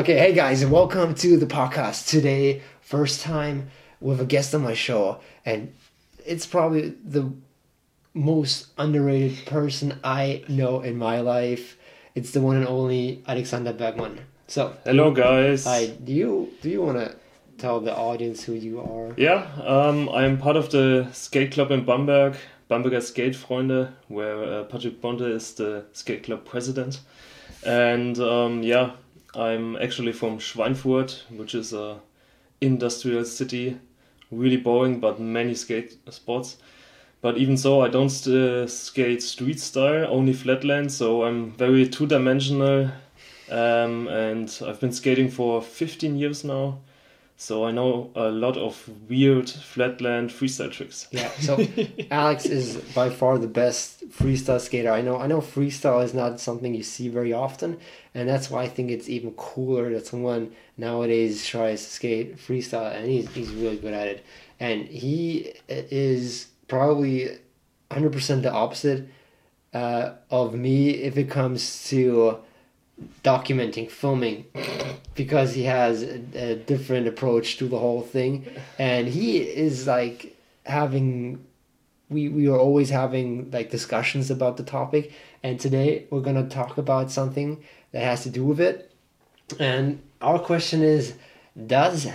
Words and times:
Okay, 0.00 0.16
hey 0.16 0.32
guys, 0.32 0.62
and 0.62 0.72
welcome 0.72 1.14
to 1.14 1.36
the 1.36 1.44
podcast. 1.44 2.08
Today, 2.08 2.62
first 2.80 3.20
time 3.20 3.68
with 4.00 4.18
a 4.18 4.24
guest 4.24 4.54
on 4.54 4.62
my 4.62 4.72
show, 4.72 5.20
and 5.44 5.74
it's 6.24 6.46
probably 6.46 6.94
the 7.04 7.30
most 8.14 8.68
underrated 8.78 9.44
person 9.44 10.00
I 10.02 10.42
know 10.48 10.80
in 10.80 10.96
my 10.96 11.20
life. 11.20 11.76
It's 12.14 12.30
the 12.30 12.40
one 12.40 12.56
and 12.56 12.66
only 12.66 13.22
Alexander 13.28 13.74
Bergman. 13.74 14.20
So, 14.46 14.74
Hello, 14.86 15.10
guys. 15.10 15.64
hi, 15.64 15.88
do 15.88 16.14
you 16.14 16.50
do 16.62 16.70
you 16.70 16.80
want 16.80 16.96
to 16.96 17.14
tell 17.58 17.78
the 17.80 17.94
audience 17.94 18.42
who 18.42 18.54
you 18.54 18.80
are? 18.80 19.12
Yeah, 19.18 19.48
um, 19.62 20.08
I 20.08 20.24
am 20.24 20.38
part 20.38 20.56
of 20.56 20.70
the 20.70 21.10
skate 21.12 21.52
club 21.52 21.70
in 21.70 21.84
Bamberg, 21.84 22.36
Bamberger 22.68 23.00
Skatefreunde, 23.02 23.92
where 24.08 24.44
uh, 24.44 24.64
Patrick 24.64 25.02
Bonte 25.02 25.30
is 25.30 25.52
the 25.52 25.84
skate 25.92 26.22
club 26.22 26.46
president. 26.46 27.00
And 27.66 28.18
um, 28.18 28.62
yeah, 28.62 28.92
I'm 29.34 29.76
actually 29.76 30.12
from 30.12 30.38
Schweinfurt, 30.38 31.30
which 31.30 31.54
is 31.54 31.72
a 31.72 32.00
industrial 32.60 33.24
city, 33.24 33.78
really 34.30 34.56
boring, 34.56 35.00
but 35.00 35.20
many 35.20 35.54
skate 35.54 35.96
spots. 36.10 36.56
But 37.20 37.36
even 37.36 37.56
so, 37.56 37.82
I 37.82 37.88
don't 37.88 38.26
uh, 38.26 38.66
skate 38.66 39.22
street 39.22 39.60
style, 39.60 40.06
only 40.08 40.32
flatland, 40.32 40.90
so 40.90 41.24
I'm 41.24 41.52
very 41.52 41.86
two 41.86 42.06
dimensional. 42.06 42.90
Um, 43.50 44.08
and 44.08 44.62
I've 44.66 44.80
been 44.80 44.92
skating 44.92 45.28
for 45.28 45.60
15 45.60 46.16
years 46.16 46.44
now, 46.44 46.78
so 47.40 47.64
I 47.64 47.70
know 47.70 48.10
a 48.14 48.28
lot 48.28 48.58
of 48.58 48.86
weird 49.08 49.48
flatland 49.48 50.28
freestyle 50.28 50.70
tricks. 50.70 51.08
Yeah. 51.10 51.30
So 51.40 51.66
Alex 52.10 52.44
is 52.44 52.76
by 52.94 53.08
far 53.08 53.38
the 53.38 53.48
best 53.48 54.10
freestyle 54.10 54.60
skater 54.60 54.90
I 54.90 55.00
know. 55.00 55.18
I 55.18 55.26
know 55.26 55.40
freestyle 55.40 56.04
is 56.04 56.12
not 56.12 56.38
something 56.38 56.74
you 56.74 56.82
see 56.82 57.08
very 57.08 57.32
often, 57.32 57.78
and 58.14 58.28
that's 58.28 58.50
why 58.50 58.64
I 58.64 58.68
think 58.68 58.90
it's 58.90 59.08
even 59.08 59.30
cooler 59.38 59.90
that 59.94 60.06
someone 60.06 60.52
nowadays 60.76 61.46
tries 61.46 61.82
to 61.82 61.90
skate 61.90 62.36
freestyle, 62.36 62.94
and 62.94 63.08
he's 63.08 63.26
he's 63.30 63.50
really 63.52 63.78
good 63.78 63.94
at 63.94 64.06
it. 64.06 64.24
And 64.60 64.86
he 64.86 65.54
is 65.66 66.48
probably 66.68 67.38
hundred 67.90 68.12
percent 68.12 68.42
the 68.42 68.52
opposite 68.52 69.08
uh, 69.72 70.10
of 70.30 70.54
me 70.54 70.90
if 70.90 71.16
it 71.16 71.30
comes 71.30 71.88
to 71.88 72.40
documenting 73.22 73.90
filming 73.90 74.46
because 75.14 75.54
he 75.54 75.64
has 75.64 76.02
a, 76.02 76.22
a 76.34 76.54
different 76.56 77.06
approach 77.06 77.56
to 77.58 77.68
the 77.68 77.78
whole 77.78 78.02
thing. 78.02 78.46
And 78.78 79.08
he 79.08 79.38
is 79.38 79.86
like 79.86 80.36
having 80.64 81.44
we 82.08 82.28
we 82.28 82.48
are 82.48 82.58
always 82.58 82.90
having 82.90 83.50
like 83.50 83.70
discussions 83.70 84.30
about 84.30 84.56
the 84.56 84.62
topic. 84.62 85.12
And 85.42 85.58
today 85.58 86.06
we're 86.10 86.20
going 86.20 86.42
to 86.42 86.54
talk 86.54 86.78
about 86.78 87.10
something 87.10 87.62
that 87.92 88.02
has 88.02 88.22
to 88.24 88.30
do 88.30 88.44
with 88.44 88.60
it. 88.60 88.90
And 89.58 90.00
our 90.20 90.38
question 90.38 90.82
is 90.82 91.14
does 91.66 92.08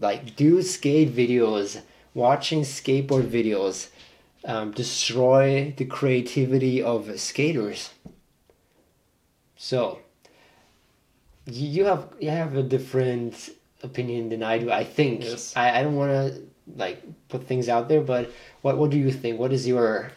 like 0.00 0.36
do 0.36 0.62
skate 0.62 1.14
videos 1.14 1.80
watching 2.14 2.62
skateboard 2.62 3.28
videos 3.28 3.88
um, 4.44 4.70
destroy 4.70 5.74
the 5.76 5.84
creativity 5.84 6.82
of 6.82 7.18
skaters 7.18 7.90
so 9.66 9.98
you 11.46 11.84
have 11.86 12.06
you 12.20 12.30
have 12.30 12.56
a 12.56 12.62
different 12.62 13.50
opinion 13.82 14.28
than 14.28 14.44
I 14.44 14.58
do. 14.58 14.70
I 14.70 14.84
think 14.84 15.24
Yes. 15.24 15.52
I, 15.56 15.80
I 15.80 15.82
don't 15.82 15.96
want 15.96 16.12
to 16.12 16.42
like 16.76 17.02
put 17.28 17.48
things 17.48 17.68
out 17.68 17.88
there, 17.88 18.00
but 18.00 18.30
what 18.62 18.78
what 18.78 18.90
do 18.90 18.96
you 18.96 19.10
think? 19.10 19.40
What 19.40 19.52
is 19.52 19.66
your 19.66 20.12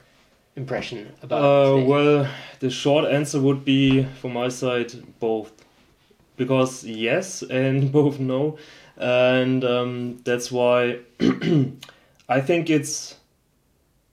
impression 0.55 1.13
about? 1.23 1.41
Uh, 1.41 1.75
today? 1.75 1.87
well, 1.87 2.27
the 2.59 2.69
short 2.69 3.05
answer 3.11 3.41
would 3.41 3.65
be 3.65 4.03
from 4.21 4.33
my 4.33 4.49
side 4.49 4.91
both, 5.19 5.51
because 6.37 6.83
yes 6.83 7.41
and 7.41 7.91
both 7.97 8.19
no, 8.19 8.59
and 8.97 9.65
um, 9.65 10.17
that's 10.25 10.51
why 10.51 10.99
I 12.29 12.39
think 12.41 12.69
it's 12.69 13.15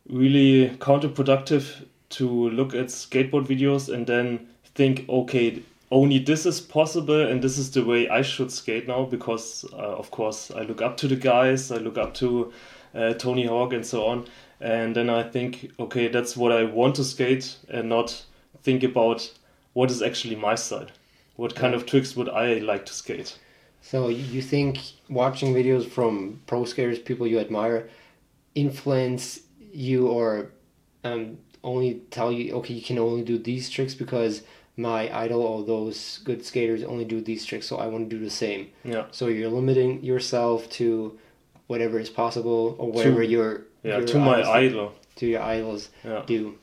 really 0.09 0.71
counterproductive 0.79 1.85
to 2.09 2.49
look 2.51 2.75
at 2.75 2.87
skateboard 2.87 3.47
videos 3.47 3.93
and 3.93 4.07
then 4.07 4.49
think, 4.77 5.09
okay, 5.09 5.63
only 5.91 6.19
this 6.19 6.47
is 6.47 6.61
possible 6.61 7.21
and 7.21 7.43
this 7.43 7.59
is 7.59 7.71
the 7.71 7.85
way 7.85 8.09
I 8.09 8.23
should 8.23 8.53
skate 8.53 8.87
now 8.87 9.05
because, 9.05 9.65
uh, 9.73 9.77
of 9.77 10.11
course, 10.11 10.51
I 10.51 10.63
look 10.63 10.83
up 10.83 10.97
to 10.99 11.09
the 11.09 11.17
guys, 11.17 11.71
I 11.71 11.77
look 11.77 11.97
up 11.97 12.15
to 12.15 12.53
uh, 12.95 13.15
Tony 13.15 13.47
Hawk 13.47 13.73
and 13.73 13.85
so 13.85 14.07
on, 14.07 14.27
and 14.61 14.95
then 14.95 15.11
I 15.11 15.23
think, 15.23 15.71
okay, 15.79 16.09
that's 16.09 16.37
what 16.37 16.53
I 16.53 16.65
want 16.65 16.97
to 16.97 17.05
skate 17.05 17.57
and 17.69 17.89
not 17.89 18.25
think 18.63 18.83
about 18.83 19.33
what 19.73 19.91
is 19.91 20.03
actually 20.03 20.37
my 20.37 20.55
side. 20.55 20.93
What 21.37 21.55
kind 21.55 21.75
of 21.75 21.87
tricks 21.87 22.17
would 22.17 22.29
I 22.29 22.55
like 22.55 22.87
to 22.87 22.93
skate? 22.93 23.39
So 23.83 24.09
you 24.09 24.43
think 24.43 24.79
watching 25.09 25.55
videos 25.55 25.89
from 25.89 26.41
pro 26.47 26.65
skaters, 26.65 26.99
people 26.99 27.27
you 27.27 27.39
admire, 27.39 27.89
influence 28.55 29.41
you 29.73 30.09
or 30.09 30.51
um, 31.05 31.39
only 31.63 32.01
tell 32.11 32.33
you 32.33 32.55
okay 32.55 32.75
you 32.75 32.81
can 32.81 32.99
only 32.99 33.23
do 33.23 33.39
these 33.39 33.69
tricks 33.69 33.95
because 33.95 34.43
my 34.77 35.15
idol 35.25 35.41
or 35.43 35.65
those 35.65 36.19
good 36.25 36.45
skaters 36.45 36.83
only 36.83 37.05
do 37.05 37.21
these 37.21 37.45
tricks, 37.47 37.67
so 37.67 37.77
I 37.79 37.87
want 37.87 38.11
to 38.11 38.17
do 38.17 38.23
the 38.23 38.31
same. 38.31 38.69
Yeah. 38.85 39.05
So 39.11 39.29
you're 39.29 39.49
limiting 39.51 40.05
yourself 40.05 40.69
to 40.73 41.19
whatever 41.67 41.99
is 41.99 42.11
possible 42.11 42.77
or 42.79 42.93
whatever 42.93 43.23
your 43.23 43.63
Yeah, 43.83 43.99
your 43.99 44.07
to 44.09 44.19
my 44.19 44.43
idol. 44.43 44.93
to 45.17 45.27
your 45.27 45.43
idols 45.43 45.89
Yeah. 46.05 46.23
do. 46.27 46.59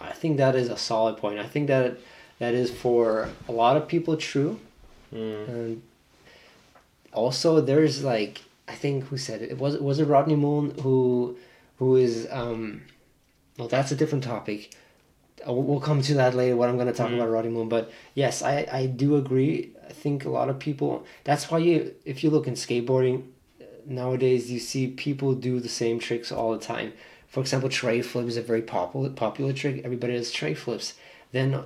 I 0.00 0.12
think 0.12 0.36
that 0.38 0.54
is 0.54 0.68
a 0.68 0.76
solid 0.76 1.16
point. 1.16 1.38
I 1.38 1.46
think 1.46 1.68
that 1.68 1.98
that 2.38 2.54
is 2.54 2.70
for 2.70 3.28
a 3.48 3.52
lot 3.52 3.76
of 3.76 3.88
people 3.88 4.16
true. 4.16 4.58
Mm. 5.14 5.48
And 5.48 5.82
also, 7.12 7.60
there's 7.60 8.04
like 8.04 8.42
I 8.68 8.74
think 8.74 9.04
who 9.04 9.16
said 9.16 9.40
it? 9.42 9.58
Was 9.58 9.74
it 9.76 9.82
was 9.82 9.98
it 9.98 10.04
Rodney 10.06 10.36
Mullen 10.36 10.74
who 10.82 11.36
who 11.78 11.96
is 11.96 12.26
um, 12.30 12.82
well 13.58 13.68
that's 13.68 13.90
a 13.92 13.96
different 13.96 14.24
topic. 14.24 14.74
Uh, 15.46 15.52
We'll 15.52 15.80
come 15.80 16.02
to 16.02 16.14
that 16.14 16.34
later. 16.34 16.56
What 16.56 16.68
I'm 16.68 16.76
going 16.76 16.86
to 16.88 16.92
talk 16.92 17.10
Mhm. 17.10 17.16
about 17.16 17.30
Rodney 17.30 17.50
Mullen 17.50 17.68
but 17.68 17.90
yes, 18.14 18.42
I 18.42 18.66
I 18.70 18.86
do 18.86 19.16
agree. 19.16 19.70
I 19.88 19.92
think 19.92 20.24
a 20.24 20.30
lot 20.30 20.48
of 20.48 20.58
people. 20.58 21.04
That's 21.24 21.50
why 21.50 21.58
you 21.58 21.94
if 22.04 22.22
you 22.22 22.30
look 22.30 22.46
in 22.46 22.54
skateboarding 22.54 23.22
uh, 23.60 23.64
nowadays, 23.86 24.50
you 24.50 24.58
see 24.58 24.86
people 24.88 25.34
do 25.34 25.60
the 25.60 25.68
same 25.68 25.98
tricks 25.98 26.30
all 26.32 26.52
the 26.52 26.64
time. 26.74 26.92
For 27.28 27.40
example, 27.40 27.68
tre 27.68 28.00
flips 28.02 28.30
is 28.30 28.36
a 28.36 28.42
very 28.42 28.62
popular 28.62 29.10
popular 29.10 29.52
trick. 29.52 29.82
Everybody 29.84 30.14
does 30.14 30.30
tre 30.32 30.54
flips. 30.54 30.94
Then 31.32 31.62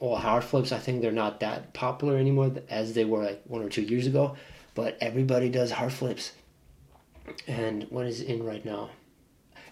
well, 0.00 0.16
hard 0.16 0.44
flips, 0.44 0.72
I 0.72 0.78
think 0.78 1.00
they're 1.00 1.10
not 1.24 1.40
that 1.40 1.72
popular 1.72 2.18
anymore 2.18 2.50
as 2.68 2.92
they 2.92 3.04
were 3.06 3.22
like 3.24 3.40
one 3.46 3.62
or 3.62 3.70
two 3.70 3.82
years 3.82 4.06
ago. 4.06 4.36
But 4.74 4.98
everybody 5.00 5.48
does 5.48 5.70
hard 5.70 5.92
flips. 5.92 6.32
And 7.46 7.84
what 7.90 8.06
is 8.06 8.20
in 8.20 8.44
right 8.44 8.64
now? 8.64 8.90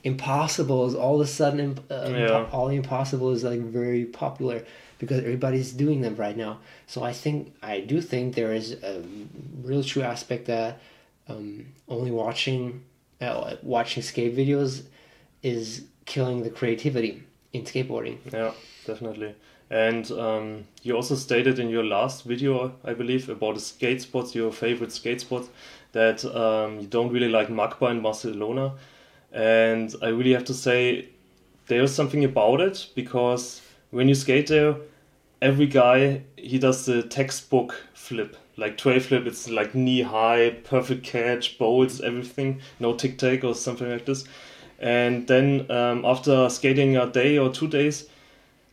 Impossible 0.04 0.86
is 0.86 0.94
all 0.94 1.14
of 1.16 1.22
a 1.22 1.26
sudden, 1.26 1.60
imp- 1.60 1.90
uh, 1.90 2.08
Yeah. 2.10 2.46
all 2.52 2.68
impossible 2.68 3.32
is 3.32 3.42
like 3.42 3.60
very 3.60 4.04
popular 4.04 4.62
because 4.98 5.18
everybody's 5.20 5.72
doing 5.72 6.02
them 6.02 6.14
right 6.16 6.36
now. 6.36 6.58
So 6.86 7.02
I 7.02 7.12
think, 7.12 7.54
I 7.62 7.80
do 7.80 8.00
think 8.00 8.34
there 8.34 8.52
is 8.52 8.72
a 8.72 9.02
real 9.62 9.82
true 9.82 10.02
aspect 10.02 10.46
that 10.46 10.78
um, 11.28 11.66
only 11.88 12.10
watching, 12.10 12.82
uh, 13.20 13.56
watching 13.62 14.02
skate 14.02 14.36
videos 14.36 14.82
is 15.42 15.84
killing 16.04 16.42
the 16.42 16.50
creativity 16.50 17.22
in 17.54 17.62
skateboarding. 17.64 18.18
Yeah, 18.30 18.52
definitely. 18.86 19.34
And 19.70 20.10
um, 20.12 20.64
you 20.82 20.94
also 20.94 21.14
stated 21.14 21.58
in 21.58 21.70
your 21.70 21.82
last 21.84 22.24
video, 22.24 22.74
I 22.84 22.92
believe, 22.92 23.30
about 23.30 23.54
the 23.54 23.60
skate 23.60 24.02
spots, 24.02 24.34
your 24.34 24.52
favorite 24.52 24.92
skate 24.92 25.22
spots, 25.22 25.48
that 25.92 26.24
um, 26.26 26.80
you 26.80 26.86
don't 26.86 27.10
really 27.10 27.28
like 27.30 27.48
MACBA 27.48 27.90
in 27.92 28.02
Barcelona. 28.02 28.74
And 29.34 29.94
I 30.00 30.08
really 30.08 30.32
have 30.32 30.44
to 30.44 30.54
say, 30.54 31.08
there's 31.66 31.92
something 31.92 32.24
about 32.24 32.60
it 32.60 32.88
because 32.94 33.60
when 33.90 34.08
you 34.08 34.14
skate 34.14 34.46
there, 34.46 34.76
every 35.42 35.66
guy 35.66 36.22
he 36.36 36.58
does 36.58 36.86
the 36.86 37.02
textbook 37.02 37.74
flip, 37.94 38.36
like 38.56 38.78
tre 38.78 38.98
flip. 39.00 39.26
It's 39.26 39.50
like 39.50 39.74
knee 39.74 40.02
high, 40.02 40.50
perfect 40.64 41.04
catch, 41.04 41.58
bolts, 41.58 42.00
everything, 42.00 42.60
no 42.78 42.94
tic 42.94 43.18
tac 43.18 43.44
or 43.44 43.54
something 43.54 43.90
like 43.90 44.06
this. 44.06 44.24
And 44.78 45.26
then 45.26 45.70
um, 45.70 46.04
after 46.04 46.48
skating 46.48 46.96
a 46.96 47.06
day 47.06 47.38
or 47.38 47.50
two 47.50 47.68
days, 47.68 48.08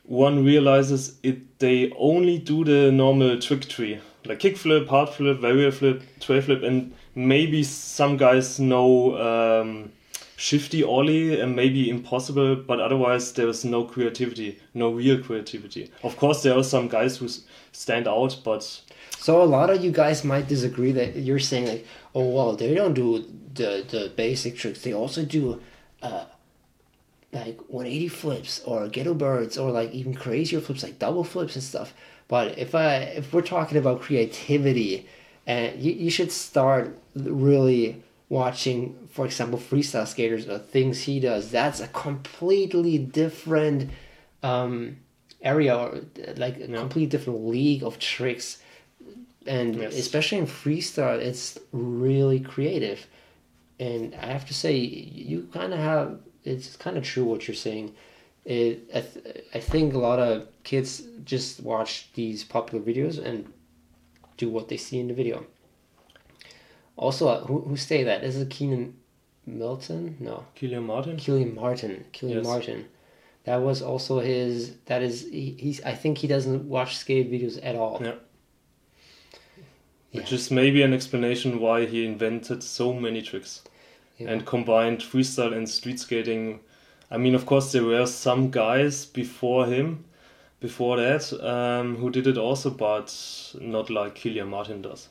one 0.03 0.45
realizes 0.45 1.17
it 1.23 1.59
they 1.59 1.91
only 1.97 2.37
do 2.37 2.63
the 2.63 2.91
normal 2.91 3.39
trick 3.39 3.67
tree 3.67 3.99
like 4.25 4.39
kick 4.39 4.57
flip, 4.57 4.87
hard 4.87 5.09
flip, 5.09 5.39
varial 5.39 5.73
flip, 5.73 6.03
tre 6.19 6.41
flip, 6.41 6.63
and 6.63 6.93
maybe 7.15 7.63
some 7.63 8.17
guys 8.17 8.59
know 8.59 9.17
um, 9.17 9.91
shifty 10.41 10.83
ollie 10.83 11.39
and 11.39 11.55
maybe 11.55 11.87
impossible, 11.87 12.55
but 12.55 12.79
otherwise 12.79 13.31
there 13.33 13.47
is 13.47 13.63
no 13.63 13.83
creativity, 13.83 14.57
no 14.73 14.89
real 14.91 15.21
creativity. 15.21 15.91
Of 16.01 16.17
course, 16.17 16.41
there 16.41 16.57
are 16.57 16.63
some 16.63 16.87
guys 16.87 17.17
who 17.17 17.27
stand 17.71 18.07
out, 18.07 18.39
but 18.43 18.63
So 19.19 19.43
a 19.43 19.49
lot 19.57 19.69
of 19.69 19.83
you 19.83 19.91
guys 19.91 20.23
might 20.23 20.47
disagree 20.47 20.93
that 20.93 21.15
you're 21.15 21.45
saying 21.51 21.67
like, 21.67 21.85
oh 22.15 22.27
well, 22.35 22.55
they 22.55 22.73
don't 22.73 22.95
do 22.95 23.23
the 23.53 23.85
the 23.93 24.11
basic 24.15 24.57
tricks. 24.57 24.81
They 24.81 24.95
also 24.95 25.23
do 25.23 25.61
uh, 26.01 26.25
like 27.31 27.59
180 27.67 28.07
flips 28.07 28.61
or 28.65 28.87
ghetto 28.87 29.13
birds 29.13 29.59
or 29.59 29.69
like 29.69 29.91
even 29.91 30.15
crazier 30.15 30.59
flips 30.59 30.81
like 30.81 30.97
double 30.97 31.23
flips 31.23 31.55
and 31.55 31.63
stuff. 31.63 31.93
But 32.27 32.57
if 32.57 32.73
I 32.73 32.95
if 33.19 33.31
we're 33.31 33.49
talking 33.55 33.77
about 33.77 34.01
creativity, 34.01 35.07
and 35.45 35.79
you, 35.79 35.91
you 35.91 36.09
should 36.09 36.31
start 36.31 36.97
really 37.13 38.01
watching, 38.31 38.79
for 39.11 39.25
example, 39.25 39.59
freestyle 39.59 40.07
skaters, 40.07 40.47
or 40.47 40.57
things 40.57 41.01
he 41.03 41.19
does. 41.19 41.51
That's 41.51 41.81
a 41.81 41.87
completely 41.89 42.97
different 42.97 43.89
um, 44.41 44.97
area, 45.41 45.75
or 45.75 45.99
like 46.37 46.55
a 46.57 46.67
completely 46.67 47.07
different 47.07 47.45
league 47.45 47.83
of 47.83 47.99
tricks. 47.99 48.47
And 49.45 49.75
Yes. 49.75 49.97
especially 49.97 50.37
in 50.37 50.47
freestyle, 50.47 51.19
it's 51.19 51.59
really 51.73 52.39
creative. 52.39 52.99
And 53.79 54.15
I 54.15 54.27
have 54.27 54.45
to 54.47 54.53
say, 54.53 54.75
you 54.77 55.49
kind 55.51 55.73
of 55.73 55.79
have. 55.79 56.19
It's 56.45 56.75
kind 56.77 56.95
of 56.97 57.03
true 57.03 57.25
what 57.25 57.47
you're 57.47 57.63
saying. 57.67 57.93
It, 58.45 58.89
I, 58.95 59.01
th- 59.01 59.45
I 59.53 59.59
think 59.59 59.93
a 59.93 59.97
lot 60.09 60.19
of 60.19 60.47
kids 60.63 61.03
just 61.25 61.59
watch 61.61 61.91
these 62.13 62.43
popular 62.43 62.83
videos 62.83 63.23
and 63.23 63.37
do 64.37 64.49
what 64.49 64.67
they 64.69 64.77
see 64.77 64.99
in 64.99 65.07
the 65.09 65.13
video. 65.13 65.45
Also, 67.01 67.27
uh, 67.27 67.39
who 67.47 67.61
who 67.67 67.75
say 67.77 68.03
that? 68.03 68.23
Is 68.23 68.37
it 68.37 68.49
Keenan 68.49 68.93
Milton? 69.45 70.17
No, 70.19 70.45
Kilian 70.55 70.83
Martin. 70.85 71.17
Kilian 71.17 71.53
Martin. 71.55 72.05
Kilian 72.13 72.35
Yes. 72.43 72.45
Martin. 72.45 72.85
That 73.45 73.57
was 73.67 73.81
also 73.81 74.19
his. 74.19 74.75
That 74.85 75.01
is 75.01 75.15
he, 75.31 75.55
he's. 75.63 75.79
I 75.83 75.95
think 76.01 76.19
he 76.19 76.27
doesn't 76.27 76.63
watch 76.69 76.95
skate 76.97 77.31
videos 77.31 77.57
at 77.63 77.75
all. 77.75 77.97
Yeah. 78.01 78.15
Yeah. 80.11 80.19
Which 80.21 80.31
is 80.31 80.51
maybe 80.51 80.83
an 80.83 80.93
explanation 80.93 81.59
why 81.59 81.85
he 81.85 82.05
invented 82.05 82.61
so 82.63 82.93
many 82.93 83.21
tricks 83.21 83.63
Yeah. 84.17 84.29
and 84.31 84.45
combined 84.45 84.99
freestyle 84.99 85.53
and 85.57 85.67
street 85.67 85.99
skating. 85.99 86.59
I 87.09 87.17
mean, 87.17 87.35
of 87.35 87.45
course, 87.45 87.71
there 87.71 87.83
were 87.83 88.05
some 88.05 88.51
guys 88.51 89.05
before 89.05 89.65
him, 89.65 90.05
before 90.59 90.97
that, 90.97 91.23
um, 91.53 91.95
who 91.97 92.09
did 92.09 92.27
it 92.27 92.37
also, 92.37 92.69
but 92.69 93.07
not 93.59 93.89
like 93.89 94.15
Kilian 94.15 94.49
Martin 94.49 94.81
does. 94.81 95.09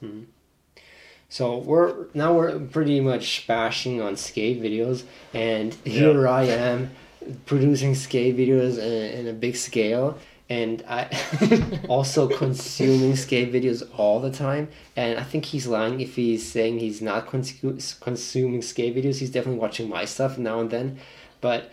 So 1.30 1.58
we're 1.58 2.06
now 2.12 2.34
we're 2.34 2.58
pretty 2.58 3.00
much 3.00 3.46
bashing 3.46 4.02
on 4.02 4.16
skate 4.16 4.60
videos, 4.60 5.04
and 5.32 5.72
here 5.84 6.26
I 6.26 6.42
am 6.42 6.90
producing 7.46 7.94
skate 7.94 8.36
videos 8.36 8.78
in, 8.78 9.20
in 9.20 9.28
a 9.28 9.32
big 9.32 9.54
scale, 9.54 10.18
and 10.48 10.82
I 10.88 11.06
also 11.88 12.26
consuming 12.26 13.14
skate 13.14 13.52
videos 13.52 13.88
all 13.96 14.18
the 14.18 14.32
time. 14.32 14.70
And 14.96 15.20
I 15.20 15.22
think 15.22 15.44
he's 15.44 15.68
lying 15.68 16.00
if 16.00 16.16
he's 16.16 16.50
saying 16.50 16.80
he's 16.80 17.00
not 17.00 17.28
consu- 17.28 18.00
consuming 18.00 18.60
skate 18.60 18.96
videos. 18.96 19.18
He's 19.20 19.30
definitely 19.30 19.60
watching 19.60 19.88
my 19.88 20.06
stuff 20.06 20.36
now 20.36 20.58
and 20.58 20.68
then, 20.68 20.98
but 21.40 21.70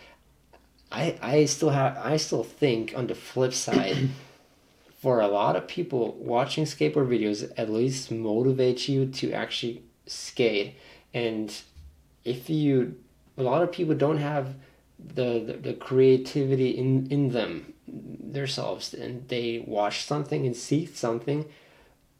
I 0.91 1.17
I 1.19 1.45
still 1.45 1.71
have 1.71 1.97
I 1.97 2.17
still 2.17 2.43
think 2.43 2.93
on 2.95 3.07
the 3.07 3.15
flip 3.15 3.55
side. 3.55 4.09
For 4.97 5.21
a 5.21 5.27
lot 5.27 5.55
of 5.55 5.67
people, 5.67 6.15
watching 6.15 6.65
skateboard 6.65 7.07
videos 7.07 7.51
at 7.55 7.69
least 7.69 8.11
motivates 8.11 8.87
you 8.87 9.05
to 9.05 9.31
actually 9.31 9.83
skate. 10.07 10.75
And 11.13 11.53
if 12.25 12.49
you, 12.49 12.95
a 13.37 13.43
lot 13.43 13.61
of 13.61 13.71
people 13.71 13.95
don't 13.95 14.17
have 14.17 14.55
the, 14.99 15.39
the, 15.39 15.53
the 15.53 15.73
creativity 15.73 16.71
in, 16.71 17.07
in 17.11 17.29
them 17.29 17.73
themselves, 17.87 18.93
and 18.93 19.27
they 19.29 19.63
watch 19.65 20.03
something 20.03 20.45
and 20.45 20.55
see 20.55 20.85
something, 20.85 21.45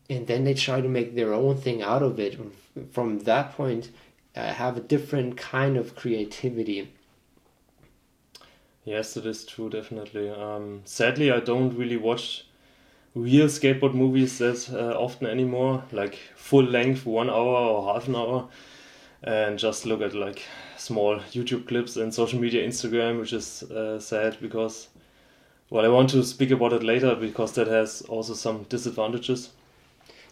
and 0.10 0.28
then 0.28 0.44
they 0.44 0.54
try 0.54 0.80
to 0.80 0.88
make 0.88 1.16
their 1.16 1.34
own 1.34 1.58
thing 1.58 1.82
out 1.82 2.04
of 2.04 2.20
it. 2.20 2.40
From 2.92 3.20
that 3.20 3.54
point, 3.54 3.90
uh, 4.36 4.54
have 4.54 4.78
a 4.78 4.82
different 4.82 5.36
kind 5.36 5.78
of 5.78 5.96
creativity. 5.96 6.94
Yes, 8.86 9.18
it 9.18 9.26
is 9.26 9.44
true, 9.44 9.70
definitely. 9.70 10.30
Um, 10.30 10.82
sadly, 10.86 11.30
I 11.32 11.42
don't 11.42 11.76
really 11.76 11.98
watch 11.98 12.47
real 13.18 13.48
skateboard 13.48 13.94
movies 13.94 14.38
that 14.40 14.70
uh, 14.74 14.96
often 14.98 15.28
anymore, 15.28 15.84
like 15.92 16.18
full 16.36 16.64
length, 16.64 17.06
one 17.06 17.30
hour 17.30 17.56
or 17.74 17.94
half 17.94 18.08
an 18.08 18.16
hour, 18.16 18.48
and 19.24 19.58
just 19.60 19.86
look 19.86 20.02
at 20.02 20.14
like 20.14 20.44
small 20.78 21.20
YouTube 21.32 21.68
clips 21.68 21.98
and 21.98 22.14
social 22.14 22.40
media, 22.40 22.68
Instagram, 22.68 23.20
which 23.20 23.34
is 23.34 23.64
uh, 23.64 24.00
sad 24.00 24.38
because, 24.42 24.88
well, 25.70 25.86
I 25.86 25.88
want 25.88 26.10
to 26.12 26.24
speak 26.24 26.52
about 26.52 26.74
it 26.74 26.84
later 26.84 27.16
because 27.16 27.54
that 27.54 27.68
has 27.68 28.02
also 28.04 28.34
some 28.34 28.64
disadvantages. 28.70 29.50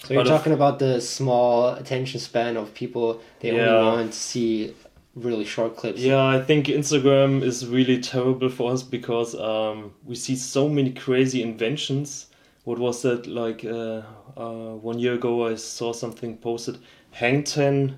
So 0.04 0.14
you're 0.14 0.24
But 0.24 0.32
if- 0.32 0.38
talking 0.38 0.54
about 0.54 0.80
the 0.80 1.02
small 1.02 1.70
attention 1.70 2.20
span 2.20 2.58
of 2.58 2.74
people. 2.74 3.22
They 3.40 3.56
Yeah. 3.56 3.70
only 3.70 3.86
want 3.98 4.12
to 4.14 4.18
see 4.20 4.74
really 5.16 5.46
short 5.46 5.78
clips. 5.78 6.00
Yeah, 6.02 6.24
I 6.24 6.42
think 6.42 6.68
Instagram 6.68 7.42
is 7.42 7.66
really 7.66 8.00
terrible 8.02 8.50
for 8.50 8.72
us 8.74 8.84
because 8.84 9.34
um, 9.36 9.94
we 10.06 10.16
see 10.16 10.36
so 10.36 10.68
many 10.70 10.92
crazy 10.92 11.42
inventions. 11.42 12.28
What 12.66 12.80
was 12.80 13.02
that 13.04 13.26
like? 13.28 13.64
Uh, 13.64 14.02
uh, 14.36 14.76
one 14.76 15.00
year 15.00 15.14
ago, 15.14 15.48
I 15.48 15.56
saw 15.56 15.94
something 15.94 16.38
posted: 16.38 16.78
hang 17.12 17.44
ten 17.44 17.98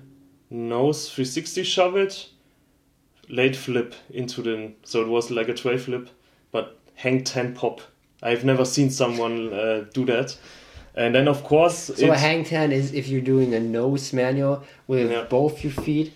nose 0.50 1.10
360 1.10 1.62
shove 1.64 1.96
it, 1.96 2.28
late 3.28 3.56
flip 3.56 3.94
into 4.10 4.42
the. 4.42 4.72
So 4.84 5.02
it 5.02 5.08
was 5.08 5.30
like 5.30 5.48
a 5.48 5.54
tre 5.54 5.78
flip, 5.78 6.08
but 6.52 6.78
hang 6.94 7.24
ten 7.24 7.54
pop. 7.54 7.80
I've 8.22 8.44
never 8.44 8.64
seen 8.64 8.90
someone 8.90 9.52
uh, 9.52 9.84
do 9.94 10.04
that. 10.06 10.36
And 10.94 11.14
then 11.14 11.28
of 11.28 11.44
course, 11.44 11.76
So 11.96 12.10
a 12.10 12.16
hang 12.16 12.44
ten 12.44 12.72
is 12.72 12.92
if 12.92 13.08
you're 13.08 13.20
doing 13.20 13.54
a 13.54 13.60
nose 13.60 14.12
manual 14.12 14.64
with 14.86 15.10
Yeah. 15.10 15.24
both 15.30 15.62
your 15.64 15.72
feet 15.72 16.12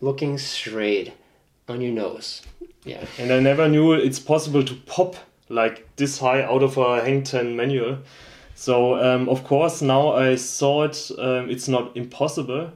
looking 0.00 0.36
straight 0.38 1.12
on 1.68 1.80
your 1.80 1.92
nose. 1.92 2.42
Yeah. 2.84 3.04
And 3.18 3.32
I 3.32 3.40
never 3.40 3.68
knew 3.68 3.92
it's 3.92 4.18
possible 4.18 4.64
to 4.64 4.74
pop 4.86 5.16
like 5.48 5.86
this 5.96 6.18
high 6.18 6.42
out 6.42 6.62
of 6.62 6.76
a 6.76 7.02
hang 7.04 7.22
10 7.22 7.54
manual. 7.56 7.98
So, 8.54 8.96
um, 9.02 9.28
of 9.28 9.44
course, 9.44 9.82
now 9.82 10.12
I 10.12 10.36
saw 10.36 10.84
it, 10.84 11.10
um, 11.18 11.50
it's 11.50 11.68
not 11.68 11.96
impossible, 11.96 12.72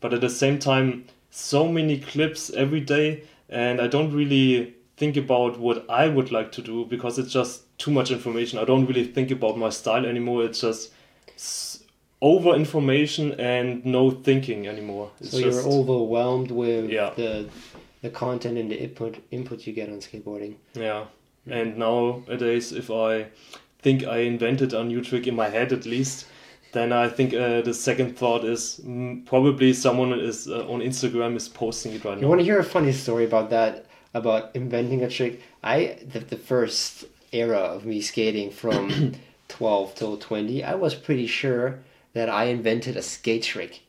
but 0.00 0.14
at 0.14 0.20
the 0.20 0.30
same 0.30 0.58
time, 0.58 1.04
so 1.30 1.68
many 1.68 1.98
clips 1.98 2.50
every 2.50 2.80
day, 2.80 3.24
and 3.48 3.80
I 3.80 3.88
don't 3.88 4.12
really 4.12 4.74
think 4.96 5.16
about 5.16 5.58
what 5.58 5.84
I 5.90 6.08
would 6.08 6.30
like 6.32 6.52
to 6.52 6.62
do 6.62 6.84
because 6.86 7.18
it's 7.18 7.32
just 7.32 7.62
too 7.78 7.90
much 7.90 8.10
information. 8.10 8.58
I 8.58 8.64
don't 8.64 8.86
really 8.86 9.04
think 9.04 9.30
about 9.30 9.58
my 9.58 9.70
style 9.70 10.06
anymore. 10.06 10.44
It's 10.44 10.60
just 10.60 10.92
over 12.20 12.54
information 12.54 13.32
and 13.40 13.84
no 13.84 14.10
thinking 14.10 14.66
anymore. 14.66 15.10
It's 15.20 15.30
So 15.30 15.40
just, 15.40 15.64
you're 15.64 15.72
overwhelmed 15.72 16.50
with 16.50 16.90
Yeah. 16.90 17.10
the 17.16 17.48
the 18.02 18.10
content 18.10 18.56
and 18.58 18.70
the 18.70 18.80
input 18.80 19.18
input 19.30 19.66
you 19.66 19.72
get 19.72 19.88
on 19.88 19.98
skateboarding. 19.98 20.54
Yeah. 20.74 21.04
And 21.50 21.76
nowadays, 21.78 22.72
if 22.72 22.90
I 22.90 23.26
think 23.80 24.04
I 24.04 24.18
invented 24.18 24.72
a 24.74 24.84
new 24.84 25.02
trick 25.02 25.26
in 25.26 25.34
my 25.36 25.48
head 25.48 25.72
at 25.72 25.86
least, 25.86 26.26
then 26.72 26.92
I 26.92 27.08
think 27.08 27.32
uh, 27.34 27.62
the 27.62 27.72
second 27.74 28.16
thought 28.18 28.44
is 28.44 28.80
mm, 28.84 29.24
probably 29.24 29.72
someone 29.72 30.12
is 30.12 30.48
uh, 30.48 30.66
on 30.68 30.80
Instagram 30.80 31.36
is 31.36 31.48
posting 31.48 31.92
it 31.94 32.04
right 32.04 32.16
You 32.16 32.22
now. 32.22 32.28
want 32.28 32.40
to 32.40 32.44
hear 32.44 32.58
a 32.58 32.64
funny 32.64 32.92
story 32.92 33.24
about 33.24 33.50
that? 33.50 33.86
About 34.14 34.50
inventing 34.54 35.02
a 35.02 35.08
trick? 35.08 35.40
I 35.62 35.98
the, 36.12 36.20
the 36.20 36.36
first 36.36 37.04
era 37.32 37.58
of 37.58 37.84
me 37.84 38.00
skating 38.00 38.50
from 38.50 39.12
twelve 39.48 39.94
till 39.94 40.16
twenty, 40.16 40.64
I 40.64 40.74
was 40.74 40.94
pretty 40.94 41.26
sure 41.26 41.80
that 42.14 42.28
I 42.28 42.44
invented 42.44 42.96
a 42.96 43.02
skate 43.02 43.42
trick. 43.44 43.82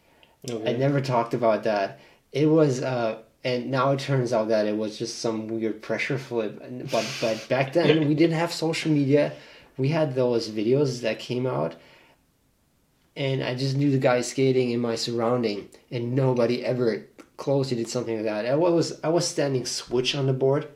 I 0.50 0.74
never 0.74 1.01
talked 1.01 1.34
about 1.34 1.63
that. 1.63 2.00
It 2.31 2.45
was, 2.48 2.81
uh, 2.81 3.19
and 3.43 3.72
now 3.72 3.91
it 3.91 4.00
turns 4.00 4.34
out 4.34 4.50
that 4.50 4.65
it 4.67 4.75
was 4.77 4.98
just 4.98 5.19
some 5.19 5.48
weird 5.48 5.81
pressure 5.81 6.17
flip. 6.17 6.62
And- 6.62 6.89
But 6.91 7.05
but 7.22 7.48
back 7.50 7.74
then 7.74 8.08
we 8.08 8.13
didn't 8.15 8.36
have 8.38 8.51
social 8.51 8.91
media. 8.91 9.34
We 9.77 9.89
had 9.89 10.13
those 10.15 10.50
videos 10.50 11.01
that 11.01 11.19
came 11.19 11.46
out, 11.48 11.75
and 13.15 13.43
I 13.43 13.55
just 13.55 13.75
knew 13.77 13.91
the 13.91 13.98
guy 13.98 14.22
skating 14.22 14.72
in 14.72 14.79
my 14.79 14.96
surrounding, 14.96 15.69
and 15.91 16.15
nobody 16.15 16.65
ever 16.65 17.05
close 17.38 17.69
to 17.69 17.75
did 17.75 17.88
something 17.88 18.15
like 18.15 18.25
that. 18.25 18.46
I 18.46 18.55
was 18.55 19.00
I 19.03 19.10
was 19.10 19.27
standing 19.27 19.65
switch 19.65 20.15
on 20.15 20.25
the 20.27 20.34
board, 20.34 20.67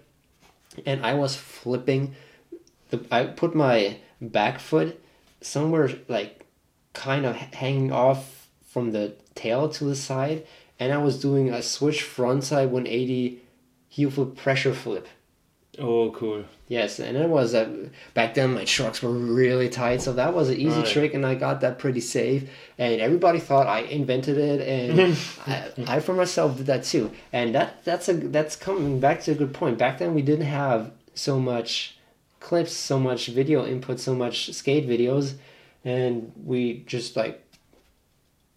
and 0.85 1.05
I 1.05 1.13
was 1.15 1.35
flipping. 1.35 2.15
The 2.89 3.05
I 3.11 3.25
put 3.25 3.55
my 3.55 3.97
back 4.21 4.59
foot 4.59 4.99
somewhere 5.41 5.89
like 6.07 6.45
kind 6.93 7.25
of 7.25 7.35
hanging 7.35 7.91
off 7.91 8.47
from 8.65 8.91
the 8.91 9.13
tail 9.35 9.67
to 9.69 9.83
the 9.83 9.95
side, 9.95 10.45
and 10.79 10.91
I 10.93 10.97
was 10.97 11.19
doing 11.21 11.49
a 11.49 11.61
switch 11.61 12.03
frontside 12.03 12.69
180 12.69 13.41
heel 13.89 14.09
flip 14.09 14.35
pressure 14.35 14.73
flip. 14.73 15.07
Oh, 15.79 16.11
cool. 16.11 16.43
Yes, 16.67 16.99
and 16.99 17.17
it 17.17 17.27
was 17.27 17.55
a 17.55 17.89
back 18.13 18.35
then 18.35 18.53
my 18.53 18.63
trucks 18.63 19.01
were 19.01 19.11
really 19.11 19.69
tight, 19.69 20.01
so 20.03 20.13
that 20.13 20.33
was 20.33 20.49
an 20.49 20.57
easy 20.57 20.81
Right. 20.81 20.85
trick, 20.87 21.13
and 21.15 21.25
I 21.25 21.33
got 21.33 21.61
that 21.61 21.79
pretty 21.79 21.99
safe. 21.99 22.47
And 22.77 23.01
everybody 23.01 23.39
thought 23.39 23.65
I 23.65 23.79
invented 23.79 24.37
it, 24.37 24.61
and 24.61 25.17
I, 25.47 25.95
I 25.95 25.99
for 25.99 26.13
myself 26.13 26.57
did 26.57 26.67
that 26.67 26.83
too. 26.83 27.11
And 27.31 27.55
that 27.55 27.83
that's 27.83 28.07
a 28.07 28.13
that's 28.13 28.55
coming 28.55 28.99
back 28.99 29.23
to 29.23 29.31
a 29.31 29.35
good 29.35 29.53
point. 29.53 29.79
Back 29.79 29.97
then 29.97 30.13
we 30.13 30.21
didn't 30.21 30.45
have 30.45 30.91
so 31.15 31.39
much 31.39 31.97
clips, 32.39 32.73
so 32.73 32.99
much 32.99 33.27
video 33.27 33.65
input, 33.65 33.99
so 33.99 34.13
much 34.13 34.53
skate 34.53 34.87
videos, 34.87 35.33
and 35.83 36.31
we 36.45 36.83
just 36.85 37.15
like 37.15 37.43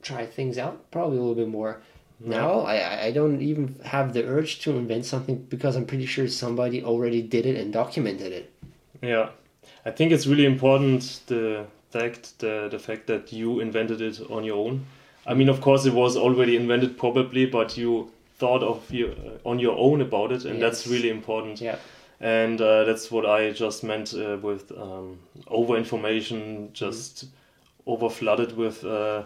try 0.02 0.26
things 0.26 0.58
out 0.58 0.90
probably 0.90 1.16
a 1.16 1.20
little 1.20 1.35
bit 1.35 1.49
more. 1.49 1.80
Now 2.20 2.61
I, 2.61 3.06
I 3.06 3.11
don't 3.12 3.42
even 3.42 3.78
have 3.85 4.12
the 4.14 4.25
urge 4.25 4.61
to 4.61 4.70
invent 4.76 5.04
something 5.04 5.37
because 5.50 5.76
I'm 5.76 5.85
pretty 5.85 6.06
sure 6.06 6.28
somebody 6.28 6.82
already 6.82 7.23
did 7.23 7.44
it 7.46 7.56
and 7.56 7.73
documented 7.73 8.32
it. 8.32 8.52
Yeah, 9.02 9.30
I 9.85 9.90
think 9.90 10.12
it's 10.12 10.26
really 10.26 10.46
important 10.46 11.20
the 11.26 11.66
fact 11.90 12.38
the 12.38 12.68
the 12.70 12.78
fact 12.78 13.06
that 13.08 13.32
you 13.32 13.61
invented 13.61 14.00
it 14.00 14.20
on 14.30 14.44
your 14.44 14.56
own. 14.56 14.87
I 15.26 15.35
mean, 15.35 15.49
of 15.49 15.61
course, 15.61 15.85
it 15.85 15.92
was 15.92 16.16
already 16.16 16.56
invented 16.56 16.96
probably, 16.96 17.46
but 17.46 17.76
you 17.76 18.11
thought 18.38 18.62
of 18.62 18.90
your 18.90 19.12
on 19.44 19.58
your 19.58 19.76
own 19.76 20.00
about 20.00 20.32
it, 20.32 20.44
and 20.44 20.62
that's 20.62 20.87
really 20.87 21.11
important. 21.11 21.61
Yeah. 21.61 21.76
And 22.18 22.61
uh, 22.62 22.85
that's 22.85 23.11
what 23.11 23.26
I 23.26 23.50
just 23.50 23.85
meant 23.85 24.14
uh, 24.14 24.38
with 24.40 24.73
um, 24.73 25.18
over 25.49 25.76
information, 25.76 26.70
just 26.73 27.26
over 27.87 28.08
flooded 28.08 28.56
with 28.56 28.85
uh, 28.85 29.25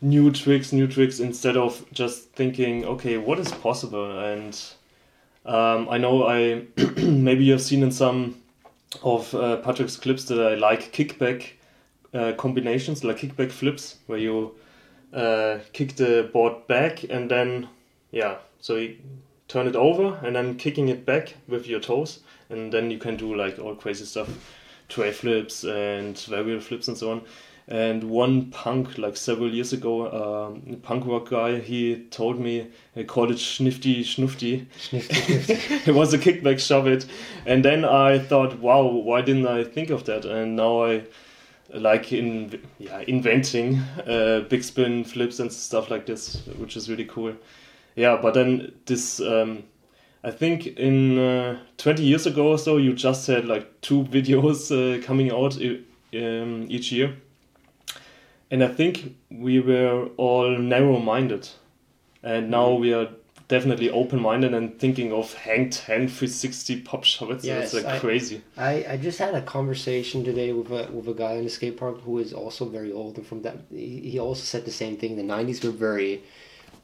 new 0.00 0.30
tricks, 0.30 0.72
new 0.72 0.86
tricks, 0.86 1.20
instead 1.20 1.56
of 1.56 1.84
just 1.92 2.30
thinking, 2.32 2.84
okay, 2.84 3.16
what 3.18 3.38
is 3.38 3.50
possible? 3.50 4.18
And 4.18 4.60
um, 5.46 5.88
I 5.88 5.98
know 5.98 6.26
I 6.26 6.66
maybe 6.96 7.44
you've 7.44 7.62
seen 7.62 7.82
in 7.82 7.92
some 7.92 8.42
of 9.02 9.34
uh, 9.34 9.56
Patrick's 9.58 9.96
clips 9.96 10.24
that 10.26 10.40
I 10.40 10.54
like 10.54 10.92
kickback 10.92 11.50
uh, 12.12 12.32
combinations, 12.36 13.04
like 13.04 13.18
kickback 13.18 13.50
flips, 13.50 13.96
where 14.06 14.18
you 14.18 14.54
uh, 15.12 15.58
kick 15.72 15.96
the 15.96 16.28
board 16.32 16.66
back 16.66 17.04
and 17.04 17.30
then, 17.30 17.68
yeah, 18.10 18.36
so 18.60 18.76
you 18.76 18.96
turn 19.48 19.66
it 19.66 19.76
over 19.76 20.18
and 20.24 20.34
then 20.36 20.56
kicking 20.56 20.88
it 20.88 21.04
back 21.04 21.34
with 21.48 21.66
your 21.66 21.80
toes, 21.80 22.20
and 22.50 22.72
then 22.72 22.90
you 22.90 22.98
can 22.98 23.16
do 23.16 23.34
like 23.34 23.58
all 23.58 23.74
crazy 23.74 24.04
stuff, 24.04 24.28
tre 24.88 25.12
flips 25.12 25.64
and 25.64 26.16
varial 26.16 26.62
flips 26.62 26.88
and 26.88 26.96
so 26.96 27.10
on. 27.10 27.22
And 27.66 28.04
one 28.04 28.50
punk, 28.50 28.98
like 28.98 29.16
several 29.16 29.52
years 29.52 29.72
ago, 29.72 30.10
um, 30.10 30.74
a 30.74 30.76
punk 30.76 31.06
rock 31.06 31.30
guy, 31.30 31.60
he 31.60 32.04
told 32.10 32.38
me 32.38 32.70
he 32.94 33.04
called 33.04 33.30
it 33.30 33.38
schnifty 33.38 34.00
schnufty. 34.00 34.66
it 35.86 35.94
was 35.94 36.12
a 36.12 36.18
kickback 36.18 36.58
shove 36.58 36.86
it, 36.86 37.06
and 37.46 37.64
then 37.64 37.86
I 37.86 38.18
thought, 38.18 38.58
wow, 38.58 38.84
why 38.84 39.22
didn't 39.22 39.46
I 39.46 39.64
think 39.64 39.88
of 39.88 40.04
that? 40.04 40.26
And 40.26 40.56
now 40.56 40.84
I 40.84 41.04
like 41.72 42.12
in 42.12 42.60
yeah 42.78 43.02
inventing 43.08 43.78
uh, 44.06 44.40
big 44.48 44.62
spin 44.62 45.02
flips 45.02 45.40
and 45.40 45.50
stuff 45.50 45.90
like 45.90 46.04
this, 46.04 46.46
which 46.58 46.76
is 46.76 46.90
really 46.90 47.06
cool. 47.06 47.34
Yeah, 47.96 48.18
but 48.20 48.34
then 48.34 48.72
this, 48.86 49.20
um, 49.20 49.64
I 50.24 50.30
think 50.30 50.66
in 50.66 51.18
uh, 51.18 51.58
20 51.78 52.02
years 52.02 52.26
ago 52.26 52.48
or 52.48 52.58
so, 52.58 52.76
you 52.76 52.92
just 52.92 53.26
had 53.26 53.46
like 53.46 53.80
two 53.80 54.04
videos 54.10 54.70
uh, 54.70 55.04
coming 55.04 55.30
out 55.30 55.56
um, 55.56 56.66
each 56.68 56.92
year. 56.92 57.16
And 58.50 58.62
I 58.62 58.68
think 58.68 59.16
we 59.30 59.58
were 59.60 60.08
all 60.16 60.56
narrow 60.58 60.98
minded. 60.98 61.48
And 62.22 62.50
now 62.50 62.72
we 62.72 62.92
are 62.94 63.08
definitely 63.48 63.90
open 63.90 64.20
minded 64.20 64.54
and 64.54 64.78
thinking 64.78 65.12
of 65.12 65.34
hang 65.34 65.68
10, 65.70 66.08
360 66.08 66.80
pop 66.82 67.04
shovels. 67.04 67.44
Yes, 67.44 67.72
That's 67.72 67.84
like 67.84 67.94
I- 67.94 67.98
crazy. 67.98 68.42
I, 68.56 68.84
I 68.90 68.96
just 68.96 69.18
had 69.18 69.34
a 69.34 69.42
conversation 69.42 70.24
today 70.24 70.52
with 70.52 70.70
a 70.70 70.90
with 70.92 71.08
a 71.08 71.14
guy 71.14 71.32
in 71.34 71.44
the 71.44 71.50
skate 71.50 71.76
park 71.76 72.00
who 72.02 72.18
is 72.18 72.32
also 72.32 72.64
very 72.64 72.92
old 72.92 73.18
and 73.18 73.26
from 73.26 73.42
that 73.42 73.56
he, 73.70 74.00
he 74.12 74.18
also 74.18 74.42
said 74.42 74.64
the 74.64 74.70
same 74.72 74.96
thing. 74.96 75.16
The 75.16 75.22
nineties 75.22 75.62
were 75.62 75.70
very 75.72 76.22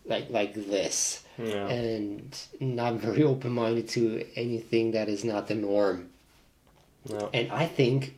like 0.06 0.28
like 0.30 0.54
this 0.54 1.22
Yeah. 1.38 1.68
and 1.68 2.36
not 2.58 2.94
very 2.94 3.22
open 3.22 3.52
minded 3.52 3.88
to 3.90 4.24
anything 4.36 4.90
that 4.92 5.08
is 5.08 5.24
not 5.24 5.46
the 5.48 5.54
norm. 5.54 6.10
yeah. 7.08 7.28
And 7.32 7.50
I 7.52 7.66
think 7.66 8.14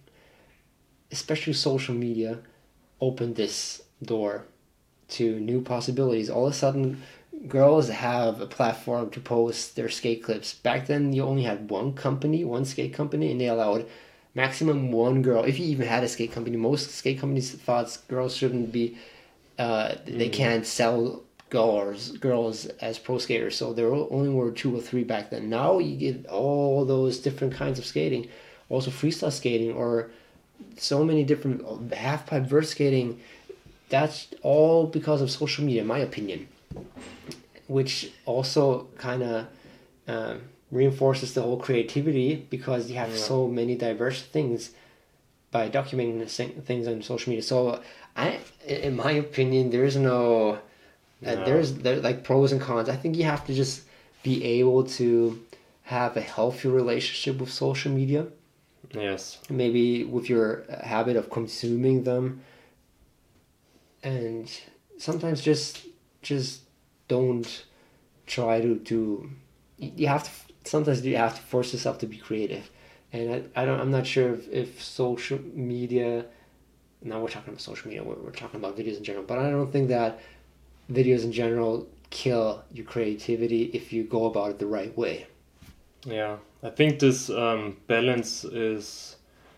especially 1.12 1.52
social 1.52 1.94
media 1.94 2.38
opened 3.02 3.36
this 3.36 3.82
door 4.02 4.46
to 5.08 5.38
new 5.40 5.60
possibilities. 5.60 6.30
All 6.30 6.46
of 6.46 6.52
a 6.52 6.56
sudden 6.56 7.02
girls 7.48 7.88
have 7.88 8.40
a 8.40 8.46
platform 8.46 9.10
to 9.10 9.20
post 9.20 9.76
their 9.76 9.88
skate 9.88 10.22
clips. 10.22 10.54
Back 10.54 10.86
then 10.86 11.12
you 11.12 11.24
only 11.24 11.42
had 11.42 11.68
one 11.68 11.92
company, 11.92 12.44
one 12.44 12.64
skate 12.64 12.94
company 12.94 13.30
and 13.32 13.40
they 13.40 13.48
allowed 13.48 13.86
maximum 14.34 14.92
one 14.92 15.20
girl. 15.20 15.42
If 15.42 15.58
you 15.58 15.66
even 15.66 15.88
had 15.88 16.04
a 16.04 16.08
skate 16.08 16.32
company, 16.32 16.56
most 16.56 16.92
skate 16.92 17.18
companies 17.18 17.50
thought 17.50 17.98
girls 18.08 18.36
shouldn't 18.36 18.72
be 18.72 18.96
uh, 19.58 19.96
they 20.06 20.28
can't 20.28 20.66
sell 20.66 21.24
girls 21.50 22.12
girls 22.12 22.64
as 22.80 22.98
pro 22.98 23.18
skaters 23.18 23.54
so 23.54 23.74
there 23.74 23.92
only 23.92 24.30
were 24.30 24.50
two 24.50 24.74
or 24.74 24.80
three 24.80 25.04
back 25.04 25.28
then 25.28 25.50
now 25.50 25.78
you 25.78 25.94
get 25.96 26.26
all 26.28 26.86
those 26.86 27.18
different 27.18 27.52
kinds 27.52 27.78
of 27.78 27.84
skating 27.84 28.26
also 28.70 28.90
freestyle 28.90 29.30
skating 29.30 29.70
or 29.70 30.10
so 30.76 31.04
many 31.04 31.24
different 31.24 31.92
half 31.94 32.26
pipe 32.26 32.44
verse 32.44 32.70
skating 32.70 33.20
that's 33.88 34.28
all 34.42 34.86
because 34.86 35.20
of 35.20 35.30
social 35.30 35.64
media 35.64 35.82
in 35.82 35.86
my 35.86 35.98
opinion 35.98 36.48
which 37.66 38.10
also 38.26 38.88
kind 38.98 39.22
of 39.22 39.46
um, 40.08 40.40
reinforces 40.70 41.34
the 41.34 41.42
whole 41.42 41.58
creativity 41.58 42.46
because 42.50 42.90
you 42.90 42.96
have 42.96 43.10
Yeah. 43.10 43.16
so 43.16 43.48
many 43.48 43.74
diverse 43.76 44.22
things 44.22 44.70
by 45.50 45.68
documenting 45.68 46.26
things 46.64 46.86
on 46.88 47.02
social 47.02 47.30
media 47.30 47.42
so 47.42 47.80
i 48.16 48.38
in 48.66 48.96
my 48.96 49.12
opinion 49.12 49.70
there's 49.70 49.96
no 49.96 50.52
uh, 51.26 51.34
No. 51.34 51.44
there's 51.44 51.74
there, 51.84 51.96
like 52.00 52.24
pros 52.24 52.52
and 52.52 52.60
cons 52.60 52.88
i 52.88 52.96
think 52.96 53.16
you 53.16 53.24
have 53.24 53.46
to 53.46 53.54
just 53.54 53.82
be 54.22 54.42
able 54.58 54.84
to 54.84 55.40
have 55.82 56.16
a 56.16 56.20
healthy 56.20 56.68
relationship 56.68 57.38
with 57.40 57.50
social 57.50 57.92
media 57.92 58.26
Yes. 58.94 59.38
maybe 59.48 60.04
with 60.04 60.28
your 60.28 60.64
habit 60.82 61.16
of 61.16 61.30
consuming 61.30 62.04
them 62.04 62.42
and 64.02 64.50
sometimes 64.98 65.40
just 65.40 65.86
just 66.20 66.62
don't 67.08 67.64
try 68.26 68.60
to 68.60 68.78
to 68.80 69.30
you 69.78 70.06
have 70.06 70.24
to 70.24 70.30
sometimes 70.64 71.04
you 71.04 71.16
have 71.16 71.34
to 71.36 71.42
force 71.42 71.72
yourself 71.72 71.98
to 71.98 72.06
be 72.06 72.16
creative 72.16 72.70
and 73.12 73.48
I, 73.56 73.62
I 73.62 73.64
don't 73.64 73.80
I'm 73.80 73.90
not 73.90 74.06
sure 74.06 74.34
if, 74.34 74.48
if 74.48 74.82
social 74.82 75.38
media 75.54 76.26
now 77.02 77.20
we're 77.20 77.28
talking 77.28 77.48
about 77.50 77.60
social 77.60 77.88
media 77.88 78.02
we're, 78.04 78.14
we're 78.16 78.30
talking 78.30 78.60
about 78.60 78.76
videos 78.76 78.98
in 78.98 79.04
general 79.04 79.24
but 79.24 79.38
I 79.38 79.50
don't 79.50 79.72
think 79.72 79.88
that 79.88 80.20
videos 80.90 81.24
in 81.24 81.32
general 81.32 81.88
kill 82.10 82.62
your 82.72 82.84
creativity 82.84 83.70
if 83.72 83.92
you 83.92 84.04
go 84.04 84.26
about 84.26 84.50
it 84.50 84.58
the 84.58 84.66
right 84.66 84.96
way 84.96 85.26
Yeah, 86.06 86.36
I 86.62 86.70
think 86.70 86.98
this 86.98 87.30
um, 87.30 87.76
balance 87.86 88.44
is 88.44 89.16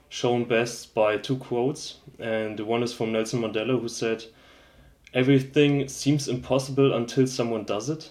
shown 0.08 0.44
best 0.44 0.94
by 0.94 1.16
two 1.16 1.36
quotes, 1.36 1.96
and 2.18 2.58
the 2.58 2.64
one 2.64 2.82
is 2.82 2.92
from 2.92 3.12
Nelson 3.12 3.40
Mandela, 3.40 3.80
who 3.80 3.88
said, 3.88 4.24
"Everything 5.12 5.88
seems 5.88 6.28
impossible 6.28 6.92
until 6.94 7.26
someone 7.26 7.64
does 7.64 7.88
it," 7.88 8.10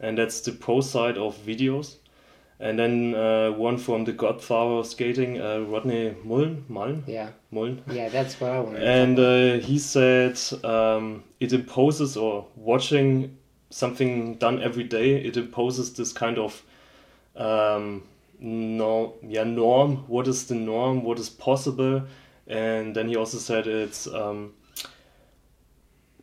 and 0.00 0.16
that's 0.16 0.40
the 0.40 0.52
pro 0.52 0.80
side 0.80 1.18
of 1.18 1.36
videos. 1.46 1.96
And 2.58 2.78
then 2.78 3.14
uh, 3.14 3.50
one 3.50 3.76
from 3.76 4.04
the 4.04 4.12
Godfather 4.12 4.76
of 4.76 4.86
skating, 4.86 5.38
uh, 5.38 5.58
Rodney 5.68 6.14
Mullen, 6.24 6.64
Mullen, 6.68 7.04
yeah 7.06 7.28
Mullen, 7.50 7.82
yeah 7.90 8.08
that's 8.08 8.40
what 8.40 8.50
I 8.50 8.60
wanted. 8.60 8.82
and 8.82 9.18
uh, 9.18 9.58
he 9.62 9.78
said 9.78 10.40
um, 10.64 11.22
it 11.38 11.52
imposes 11.52 12.16
or 12.16 12.46
watching 12.56 13.36
something 13.68 14.36
done 14.36 14.62
every 14.62 14.84
day 14.84 15.16
it 15.16 15.36
imposes 15.36 15.92
this 15.92 16.14
kind 16.14 16.38
of 16.38 16.62
um, 17.36 18.02
no 18.38 19.14
yeah 19.22 19.44
norm 19.44 19.96
what 20.08 20.28
is 20.28 20.46
the 20.46 20.54
norm? 20.54 21.02
What 21.02 21.18
is 21.18 21.30
possible? 21.30 22.02
And 22.46 22.94
then 22.94 23.08
he 23.08 23.16
also 23.16 23.38
said 23.38 23.66
it's 23.66 24.06
um, 24.06 24.54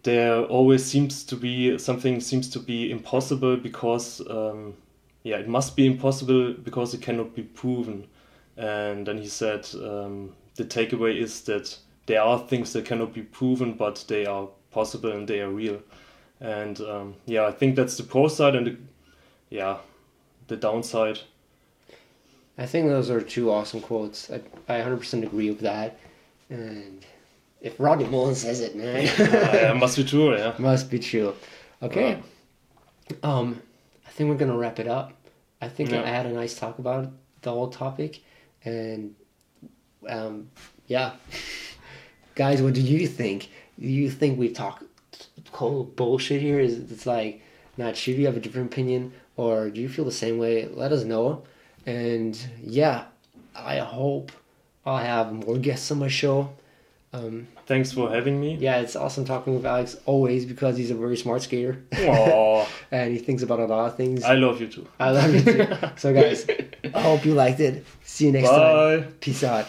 there 0.03 0.43
always 0.43 0.86
seems 0.86 1.24
to 1.25 1.36
be 1.36 1.77
something 1.77 2.20
seems 2.22 2.50
to 2.50 2.60
be 2.60 2.91
impossible 2.91 3.58
because 3.58 4.22
um, 4.29 4.75
yeah 5.24 5.38
it 5.38 5.48
must 5.48 5.75
be 5.75 5.86
impossible 5.86 6.53
because 6.53 6.93
it 6.93 7.01
cannot 7.01 7.36
be 7.36 7.43
proven. 7.43 8.08
And 8.55 9.08
then 9.08 9.17
he 9.17 9.27
said 9.27 9.67
um, 9.75 10.34
the 10.55 10.65
takeaway 10.65 11.17
is 11.20 11.41
that 11.41 11.75
there 12.05 12.22
are 12.22 12.39
things 12.39 12.74
that 12.74 12.86
cannot 12.86 13.13
be 13.13 13.24
proven 13.24 13.74
but 13.74 14.05
they 14.08 14.25
are 14.25 14.48
possible 14.72 15.12
and 15.12 15.27
they 15.27 15.41
are 15.41 15.50
real. 15.50 15.82
And 16.39 16.79
um, 16.82 17.15
yeah 17.25 17.46
i 17.46 17.51
think 17.51 17.75
that's 17.75 17.98
the 17.98 18.03
pro 18.03 18.27
side 18.27 18.55
and 18.55 18.67
the, 18.67 18.77
yeah 19.50 19.77
the 20.47 20.55
downside 20.57 21.19
I 22.57 22.65
think 22.67 22.88
those 22.88 23.09
are 23.09 23.19
two 23.19 23.51
awesome 23.51 23.81
quotes. 23.81 24.29
I, 24.29 24.35
I 24.69 24.81
100% 24.81 25.23
agree 25.23 25.50
with 25.50 25.62
that. 25.62 25.97
And 26.50 27.03
if 27.62 27.79
Rodney 27.79 28.05
Mullen 28.05 28.35
says 28.35 28.62
it, 28.62 28.75
man, 28.75 29.05
yeah, 29.17 29.71
it 29.71 29.75
must 29.75 29.97
be 29.97 30.03
true 30.03 30.35
yeah 30.38 30.53
must 30.59 30.91
be 30.91 31.00
true. 31.00 31.33
Okay. 31.81 32.21
Um, 33.23 33.62
I 34.05 34.12
think 34.12 34.29
we're 34.29 34.35
gonna 34.38 34.57
wrap 34.57 34.79
it 34.79 34.88
up. 34.88 35.13
I 35.62 35.67
think 35.67 35.91
Yeah. 35.91 36.03
I 36.03 36.07
had 36.07 36.25
a 36.25 36.31
nice 36.31 36.53
talk 36.53 36.77
about 36.77 37.12
the 37.41 37.51
whole 37.51 37.69
topic, 37.69 38.21
and 38.63 39.15
um, 40.07 40.50
yeah, 40.88 41.13
guys, 42.35 42.62
what 42.62 42.73
do 42.73 42.81
you 42.81 43.07
think? 43.07 43.50
Do 43.79 43.88
you 43.88 44.12
think 44.12 44.38
we 44.38 44.50
talk 44.50 44.83
cold 45.51 45.95
bullshit 45.95 46.41
here? 46.41 46.59
Is 46.59 46.77
it's 46.91 47.05
like 47.05 47.41
not 47.77 47.96
sure 47.98 48.13
Do 48.13 48.22
you 48.22 48.27
have 48.27 48.38
a 48.38 48.39
different 48.39 48.72
opinion, 48.72 49.13
or 49.36 49.70
do 49.70 49.82
you 49.82 49.89
feel 49.89 50.06
the 50.06 50.12
same 50.12 50.38
way? 50.38 50.68
Let 50.68 50.92
us 50.92 51.03
know. 51.03 51.44
And 51.86 52.38
yeah, 52.62 53.06
I 53.56 53.77
hope 53.80 54.32
I'll 54.86 54.98
have 54.98 55.32
more 55.34 55.58
guests 55.58 55.92
on 55.92 56.00
my 56.00 56.08
show. 56.08 56.53
Um, 57.13 57.48
Thanks 57.68 57.92
for 57.92 58.10
having 58.10 58.42
me. 58.42 58.56
yeah, 58.56 58.80
it's 58.80 58.96
awesome 58.96 59.24
talking 59.24 59.53
with 59.53 59.65
Alex 59.65 59.96
always 60.08 60.46
because 60.46 60.77
he's 60.77 60.89
a 60.89 60.96
very 60.96 61.15
smart 61.15 61.44
skater 61.44 61.84
and 62.92 63.13
he 63.13 63.20
thinks 63.20 63.44
about 63.44 63.60
a 63.60 63.65
lot 63.65 63.86
of 63.86 63.96
things. 63.96 64.24
I 64.24 64.34
love 64.34 64.60
you 64.60 64.68
too. 64.68 64.88
I 65.00 65.12
love 65.12 65.34
you 65.34 65.42
too. 65.42 65.68
so, 65.96 66.12
guys, 66.12 66.48
I 66.94 67.01
hope 67.01 67.24
you 67.24 67.36
liked 67.36 67.60
it. 67.60 67.86
See 68.03 68.25
you 68.25 68.32
next 68.32 68.50
time. 68.50 69.01
Bye. 69.01 69.08
Peace 69.20 69.44
out. 69.44 69.68